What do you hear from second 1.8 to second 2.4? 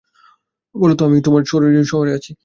শহরে আছি।